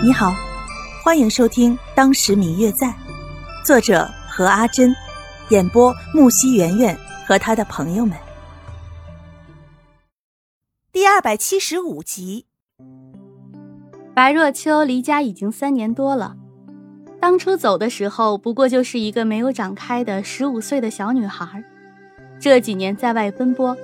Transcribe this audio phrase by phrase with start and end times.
[0.00, 0.32] 你好，
[1.02, 2.86] 欢迎收听《当时明月在》，
[3.64, 4.94] 作者何阿珍，
[5.48, 8.16] 演播木西圆圆和他的朋友们。
[10.92, 12.46] 第二百七十五集。
[14.14, 16.36] 白若秋离家已经三年多了，
[17.20, 21.64] 当初走的时候不过就是一个没有长开的十五岁的小女孩，
[22.38, 23.76] 这几年在外奔波，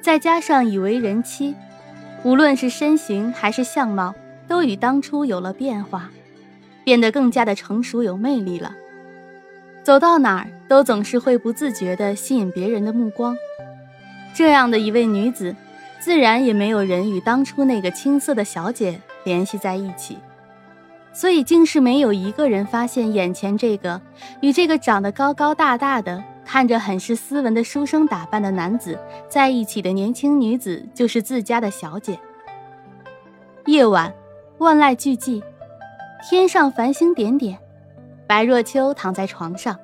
[0.00, 1.56] 再加上已为人妻，
[2.22, 4.14] 无论是身形还是相貌。
[4.48, 6.10] 都与当初有了变化，
[6.84, 8.74] 变得更加的成熟有魅力了。
[9.82, 13.36] 走到哪儿都总是会不自觉地吸引别人的目光。
[14.34, 15.54] 这样的一位女子，
[16.00, 20.18] 自然也没有人与当初那个青涩的小姐联系在一起。
[21.12, 24.00] 所以，竟是没有一个人发现眼前这个
[24.42, 32.18] 与这个长得高高大大的、看着很是斯文的书生打扮的男子在一起的年轻女子就是自家的小姐。
[33.64, 34.12] 夜晚。
[34.58, 35.42] 万籁俱寂，
[36.22, 37.58] 天上繁星点点。
[38.26, 39.78] 白若秋躺在床上，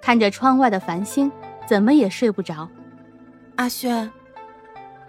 [0.00, 1.30] 看着窗外的繁星，
[1.66, 2.68] 怎么也睡不着。
[3.54, 4.10] 阿轩，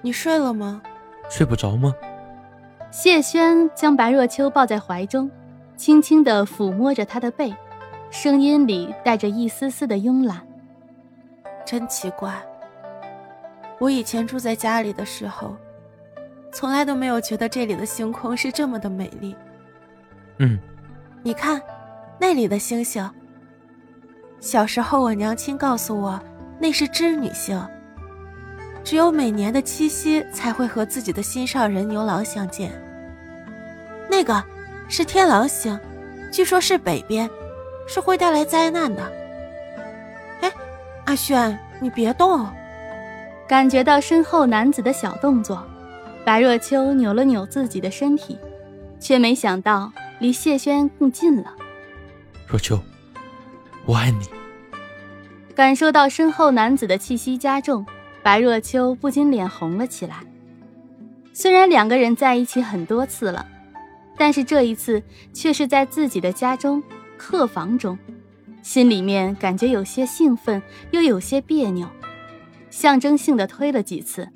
[0.01, 0.81] 你睡了吗？
[1.29, 1.93] 睡不着吗？
[2.91, 5.29] 谢轩将白若秋抱在怀中，
[5.75, 7.53] 轻轻地抚摸着她的背，
[8.09, 10.41] 声音里带着一丝丝的慵懒。
[11.65, 12.33] 真奇怪，
[13.79, 15.55] 我以前住在家里的时候。
[16.57, 19.35] 从来都没有觉得这里的星空是这么的美丽。
[20.39, 20.57] 嗯，
[21.21, 21.61] 你看，
[22.19, 23.07] 那里的星星。
[24.39, 26.19] 小时候我娘亲告诉我，
[26.59, 27.63] 那是织女星。
[28.83, 32.71] 只有每年的七夕才会和自己的心上人牛郎相见。
[34.09, 34.43] 那个
[34.89, 35.79] 是天狼星，
[36.31, 37.29] 据说是北边，
[37.87, 39.03] 是会带来灾难的。
[40.41, 40.51] 哎，
[41.05, 42.47] 阿轩，你别动。
[43.47, 45.63] 感觉到身后男子的小动作。
[46.27, 48.37] 白若秋扭了扭自己的身体，
[48.99, 51.55] 却没想到离谢轩更近了。
[52.45, 52.77] 若秋，
[53.85, 54.25] 我爱你。
[55.55, 57.85] 感受到身后男子的气息加重，
[58.21, 60.17] 白若秋不禁脸红了起来。
[61.31, 63.47] 虽然两个人在一起很多次了，
[64.17, 66.83] 但是这一次却是在自己的家中
[67.15, 67.97] 客房中，
[68.61, 71.87] 心里面感觉有些兴奋，又有些别扭，
[72.69, 74.27] 象征性的推了几次。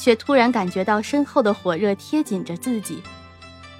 [0.00, 3.02] 却突然感觉到身后的火热贴紧着自己，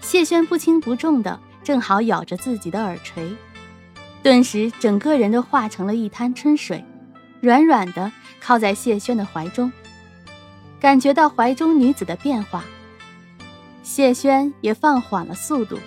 [0.02, 3.34] 谢轩不轻不重的正好咬着自己的耳垂，
[4.22, 6.84] 顿时整个人都化成了一滩春水，
[7.40, 9.72] 软软的靠在谢轩的怀中，
[10.78, 12.64] 感觉到怀中女子的变化，
[13.82, 15.78] 谢轩也放缓了速度，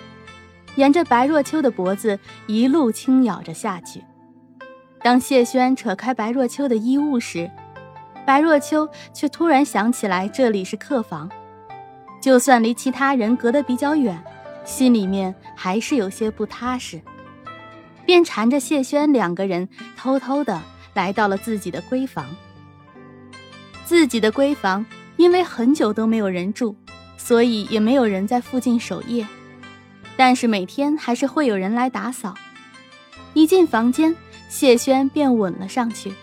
[0.74, 2.18] 沿着白若秋的脖子
[2.48, 4.02] 一路轻咬着下去。
[5.00, 7.48] 当谢轩扯开白若秋的衣物时，
[8.26, 11.30] 白若秋却突然想起来，这里是客房，
[12.20, 14.22] 就算离其他人隔得比较远，
[14.64, 17.00] 心里面还是有些不踏实，
[18.06, 20.60] 便缠着谢轩两个人偷偷的
[20.94, 22.24] 来到了自己的闺房。
[23.84, 24.86] 自己的闺房
[25.16, 26.74] 因为很久都没有人住，
[27.18, 29.26] 所以也没有人在附近守夜，
[30.16, 32.34] 但是每天还是会有人来打扫。
[33.34, 34.16] 一进房间，
[34.48, 36.14] 谢轩便吻了上去。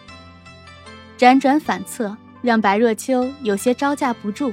[1.21, 4.51] 辗转反侧，让白若秋有些招架不住。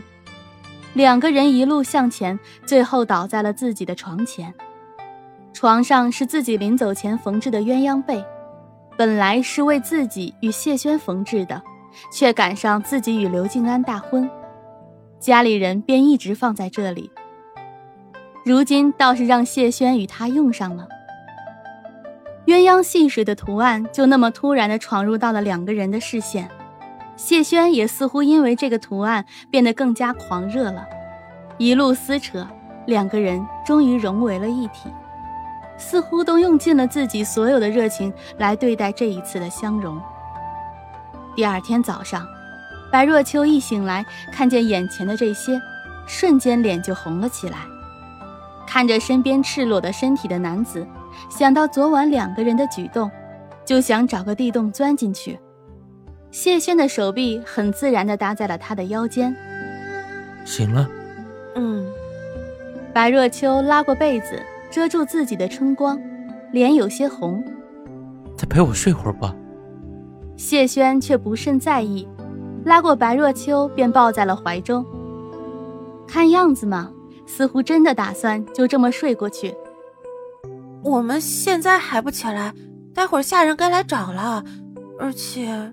[0.93, 4.53] 两个人一路向前，最后倒在了自己的床前。
[5.55, 8.23] 床上是自己临走前缝制的鸳鸯被，
[8.99, 11.63] 本来是为自己与谢轩缝制的，
[12.13, 14.29] 却赶上自己与刘静安大婚，
[15.19, 17.11] 家里人便一直放在这里。
[18.45, 20.87] 如今倒是让谢轩与他用上了。
[22.45, 26.47] 鸳鸯戏水的图案就那么突然的闯入到了两个人的视线。
[27.19, 30.87] 谢轩也似乎因为这个图案变得更加狂热了，
[31.59, 32.47] 一路撕扯，
[32.87, 34.89] 两个人终于融为了一体，
[35.77, 40.01] 似乎都用尽了自己所有的热情来对待这一次的相融。
[41.35, 42.25] 第二天早上，
[42.91, 45.61] 白若秋一醒来，看见眼前的这些，
[46.07, 47.59] 瞬间脸就红了起来，
[48.65, 50.87] 看着身边赤裸的身体的男子，
[51.29, 53.11] 想到昨晚两个人的举动，
[53.65, 55.37] 就想找个地洞钻进去。
[56.31, 59.35] 谢轩的手臂很自然地搭在了他的腰间。
[60.45, 60.89] 醒了。
[61.55, 61.87] 嗯。
[62.95, 66.01] 白若秋拉过被子遮住自己的春光，
[66.51, 67.45] 脸有些红。
[68.37, 69.35] 再陪我睡会儿吧。
[70.37, 72.07] 谢轩却不甚在意，
[72.65, 74.85] 拉过白若秋便抱在了怀中。
[76.07, 76.91] 看样子嘛，
[77.27, 79.55] 似乎真的打算就这么睡过去。
[80.83, 82.53] 我们现在还不起来，
[82.95, 84.45] 待会儿下人该来找了，
[84.99, 85.73] 而且。